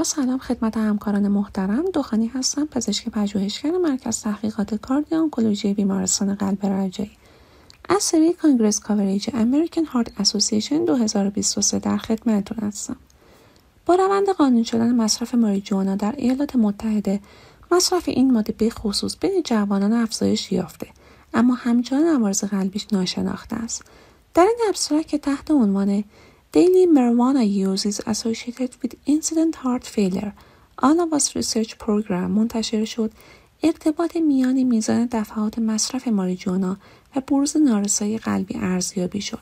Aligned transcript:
با 0.00 0.04
سلام 0.04 0.38
خدمت 0.38 0.76
همکاران 0.76 1.28
محترم. 1.28 1.84
دخانی 1.94 2.26
هستم 2.26 2.66
پزشک 2.66 3.08
پژوهشگر 3.08 3.70
مرکز 3.70 4.22
تحقیقات 4.22 4.74
cardio 4.74 5.74
بیمارستان 5.74 6.34
قلب 6.34 6.66
رجایی. 6.66 7.10
از 7.88 8.02
سری 8.02 8.32
Congress 8.32 8.80
Coverage 8.80 9.30
American 9.34 9.84
Heart 9.84 10.20
Association 10.20 10.84
2023 10.84 11.78
در 11.78 11.96
خدمتتون 11.96 12.58
هستم. 12.68 12.96
با 13.86 13.94
روند 13.94 14.28
قانون 14.28 14.62
شدن 14.62 14.94
مصرف 14.94 15.34
ماریجوانا 15.34 15.96
در 15.96 16.14
ایالات 16.16 16.56
متحده 16.56 17.20
مصرف 17.72 18.08
این 18.08 18.32
ماده 18.32 18.52
به 18.52 18.70
خصوص 18.70 19.16
بین 19.20 19.42
جوانان 19.44 19.92
افزایش 19.92 20.52
یافته 20.52 20.86
اما 21.34 21.54
همچنان 21.54 22.06
عوارض 22.06 22.44
قلبیش 22.44 22.86
ناشناخته 22.92 23.56
است. 23.56 23.84
در 24.34 24.42
این 24.42 24.58
abstract 24.68 25.08
که 25.08 25.18
تحت 25.18 25.50
عنوان 25.50 26.04
Daily 26.52 26.84
marijuana 26.84 27.48
use 27.48 27.86
is 27.86 28.02
associated 28.06 28.74
with 28.82 28.98
incident 29.06 29.54
heart 29.62 29.84
failure. 29.84 30.14
All 30.14 30.25
of 30.25 30.32
Us 30.82 31.36
research 31.36 31.78
program 31.78 32.30
منتشر 32.30 32.84
شد 32.84 33.12
ارتباط 33.62 34.16
میان 34.16 34.62
میزان 34.62 35.08
دفعات 35.12 35.58
مصرف 35.58 36.08
ماریجوانا 36.08 36.76
و 37.16 37.20
بروز 37.20 37.56
نارسایی 37.56 38.18
قلبی 38.18 38.56
ارزیابی 38.56 39.20
شد. 39.20 39.40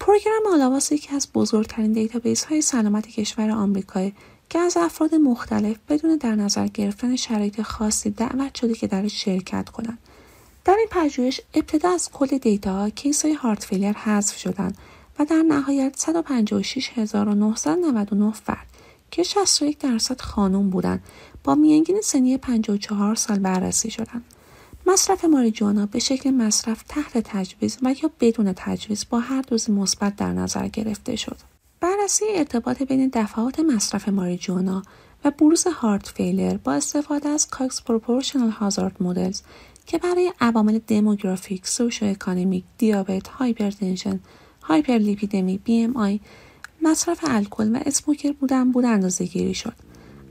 program 0.00 0.42
All 0.52 0.69
of 0.69 0.81
Us 0.81 0.92
یکی 0.92 1.14
از 1.14 1.28
بزرگترین 1.34 1.92
database 1.92 2.44
های 2.44 2.62
سلامت 2.62 3.06
کشور 3.08 3.50
آمریکا 3.50 4.10
که 4.50 4.58
از 4.58 4.76
افراد 4.76 5.14
مختلف 5.14 5.76
بدون 5.88 6.16
در 6.16 6.34
نظر 6.34 6.66
گرفتن 6.66 7.16
شرایط 7.16 7.62
خاصی 7.62 8.10
دعوت 8.10 8.54
شده 8.54 8.74
که 8.74 8.86
در 8.86 9.08
شرکت 9.08 9.68
کنند. 9.68 9.98
در 10.64 10.76
این 10.78 10.88
پژوهش 10.90 11.40
ابتدا 11.54 11.90
از 11.90 12.10
کل 12.10 12.38
data 12.38 12.90
case 12.90 13.24
های 13.24 13.34
heart 13.34 13.64
failure 13.64 13.92
حذف 13.92 14.36
شدند 14.38 14.78
و 15.18 15.24
در 15.24 15.42
نهایت 15.48 15.94
156999 15.96 18.32
فرد 18.32 18.66
که 19.10 19.22
61 19.22 19.78
درصد 19.78 20.20
خانم 20.20 20.70
بودند 20.70 21.02
با 21.44 21.54
میانگین 21.54 22.00
سنی 22.00 22.38
54 22.38 23.14
سال 23.14 23.38
بررسی 23.38 23.90
شدند. 23.90 24.24
مصرف 24.86 25.24
ماریجوانا 25.24 25.86
به 25.86 25.98
شکل 25.98 26.30
مصرف 26.30 26.82
تحت 26.88 27.18
تجویز 27.18 27.78
و 27.82 27.94
یا 28.02 28.10
بدون 28.20 28.52
تجویز 28.56 29.06
با 29.10 29.18
هر 29.18 29.42
دوز 29.42 29.70
مثبت 29.70 30.16
در 30.16 30.32
نظر 30.32 30.68
گرفته 30.68 31.16
شد. 31.16 31.36
بررسی 31.80 32.24
ارتباط 32.34 32.82
بین 32.82 33.10
دفعات 33.14 33.60
مصرف 33.60 34.08
ماریجوانا 34.08 34.82
و 35.24 35.30
بروز 35.30 35.66
heart 35.66 36.08
failure 36.08 36.56
با 36.56 36.72
استفاده 36.72 37.28
از 37.28 37.50
Cox 37.50 37.82
proportional 37.82 38.50
hazard 38.50 39.02
models 39.02 39.42
که 39.86 39.98
برای 39.98 40.32
عوامل 40.40 40.78
demographic، 40.86 41.66
socioeconomic، 41.66 42.64
دیابت، 42.78 43.28
hypertension، 43.28 44.20
hyperlipidemia، 44.62 45.58
BMI، 45.58 46.20
مصرف 46.82 47.18
الکل 47.22 47.76
و 47.76 47.78
smoker 47.86 48.32
بودن 48.32 48.72
بود 48.72 48.84
اندازه 48.84 49.24
گیری 49.24 49.54
شد. 49.54 49.74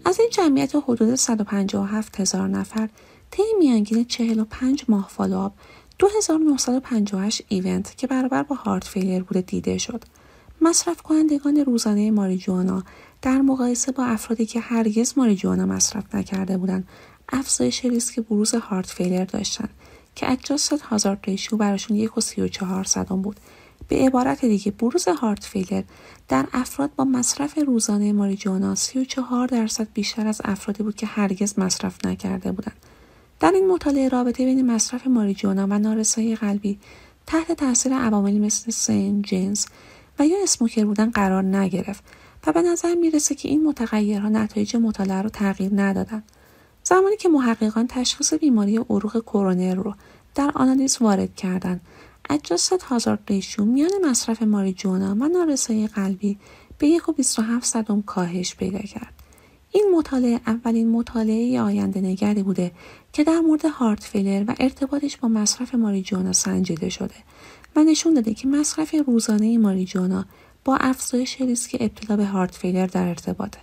از 0.05 0.19
این 0.19 0.29
جمعیت 0.29 0.75
حدود 0.75 1.15
157 1.15 2.19
هزار 2.19 2.47
نفر 2.47 2.89
طی 3.31 3.43
میانگین 3.59 4.05
45 4.05 4.85
ماه 4.87 5.07
follow-up 5.09 5.53
2958 5.99 7.41
event 7.47 7.97
که 7.97 8.07
برابر 8.07 8.43
با 8.43 8.55
heart 8.55 8.83
failure 8.83 9.19
بوده 9.19 9.41
دیده 9.41 9.77
شد. 9.77 10.03
مصرف 10.61 11.01
کنندگان 11.01 11.57
روزانه 11.57 12.11
ماریجوانا 12.11 12.83
در 13.21 13.41
مقایسه 13.41 13.91
با 13.91 14.05
افرادی 14.05 14.45
که 14.45 14.59
هرگز 14.59 15.13
ماریجوانا 15.17 15.65
مصرف 15.65 16.15
نکرده 16.15 16.57
بودند 16.57 16.87
افزایش 17.29 17.85
ریسک 17.85 18.19
بروز 18.19 18.55
heart 18.55 18.85
failure 18.85 19.25
داشتند 19.25 19.69
که 20.15 20.31
ادجاستد 20.31 20.81
هازارد 20.81 21.19
ریشیو 21.27 21.57
براشون 21.57 21.97
یک 21.97 22.17
و 22.17 22.21
سی 22.21 22.41
و 22.41 22.47
چهار 22.47 22.83
صدم 22.83 23.21
بود 23.21 23.39
به 23.87 23.95
عبارت 23.95 24.45
دیگه 24.45 24.71
بروز 24.71 25.07
هارت 25.07 25.43
فیلر 25.43 25.83
در 26.27 26.45
افراد 26.53 26.91
با 26.95 27.03
مصرف 27.03 27.57
روزانه 27.57 28.13
ماریجوانا 28.13 28.75
34 28.75 29.47
درصد 29.47 29.87
بیشتر 29.93 30.27
از 30.27 30.41
افرادی 30.45 30.83
بود 30.83 30.95
که 30.95 31.05
هرگز 31.05 31.59
مصرف 31.59 32.05
نکرده 32.05 32.51
بودند. 32.51 32.75
در 33.39 33.51
این 33.51 33.67
مطالعه 33.67 34.09
رابطه 34.09 34.45
بین 34.45 34.71
مصرف 34.71 35.07
ماریجوانا 35.07 35.67
و 35.69 35.79
نارسایی 35.79 36.35
قلبی 36.35 36.79
تحت 37.27 37.51
تاثیر 37.51 37.93
عواملی 37.93 38.39
مثل 38.39 38.71
سن، 38.71 39.21
جنس 39.21 39.67
و 40.19 40.27
یا 40.27 40.37
اسموکر 40.43 40.85
بودن 40.85 41.09
قرار 41.09 41.43
نگرفت 41.43 42.03
و 42.47 42.51
به 42.51 42.61
نظر 42.61 42.95
می‌رسه 42.95 43.35
که 43.35 43.49
این 43.49 43.67
متغیرها 43.67 44.29
نتایج 44.29 44.75
مطالعه 44.75 45.21
رو 45.21 45.29
تغییر 45.29 45.71
ندادند. 45.75 46.23
زمانی 46.83 47.17
که 47.17 47.29
محققان 47.29 47.87
تشخیص 47.87 48.33
بیماری 48.33 48.77
عروق 48.77 49.23
کرونر 49.25 49.75
رو 49.75 49.95
در 50.35 50.51
آنالیز 50.55 50.97
وارد 51.01 51.35
کردند 51.35 51.81
اجاست 52.31 52.83
هازارد 52.83 53.19
ریشو 53.27 53.65
میان 53.65 53.91
مصرف 54.05 54.41
ماریجوانا 54.41 55.15
و 55.19 55.27
نارسایی 55.27 55.87
قلبی 55.87 56.37
به 56.77 56.87
یک 56.87 57.09
و 57.09 57.13
صدم 57.61 58.01
کاهش 58.01 58.55
پیدا 58.55 58.79
کرد. 58.79 59.13
این 59.71 59.93
مطالعه 59.95 60.41
اولین 60.47 60.91
مطالعه 60.91 61.61
آینده 61.61 62.01
نگری 62.01 62.43
بوده 62.43 62.71
که 63.13 63.23
در 63.23 63.39
مورد 63.39 63.65
هارت 63.65 64.03
فیلر 64.03 64.43
و 64.47 64.55
ارتباطش 64.59 65.17
با 65.17 65.27
مصرف 65.27 65.75
ماریجوانا 65.75 66.33
سنجیده 66.33 66.89
شده 66.89 67.15
و 67.75 67.83
نشون 67.83 68.13
داده 68.13 68.33
که 68.33 68.47
مصرف 68.47 68.95
روزانه 69.07 69.57
ماریجوانا 69.57 70.25
با 70.65 70.75
افزایش 70.75 71.41
ریسک 71.41 71.77
ابتلا 71.79 72.17
به 72.17 72.25
هارت 72.25 72.55
فیلر 72.55 72.85
در 72.85 73.07
ارتباطه. 73.07 73.59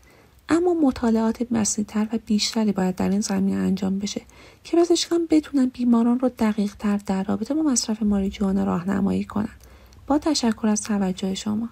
اما 0.48 0.75
مطالعات 0.75 1.47
وسیعتر 1.50 2.09
و 2.12 2.19
بیشتری 2.26 2.72
باید 2.72 2.97
در 2.97 3.10
این 3.10 3.20
زمینه 3.20 3.56
انجام 3.56 3.98
بشه 3.98 4.20
که 4.64 4.76
پزشکان 4.76 5.26
بتونن 5.31 5.66
بیماران 5.66 6.19
رو 6.19 6.31
دقیق 6.38 6.75
تر 6.75 7.00
در 7.06 7.25
رابطه 7.25 7.54
با 7.54 7.62
مصرف 7.62 8.03
ماریجوانا 8.03 8.64
راهنمایی 8.64 9.25
کنند 9.25 9.64
با 10.06 10.19
تشکر 10.19 10.66
از 10.66 10.82
توجه 10.82 11.34
شما. 11.34 11.69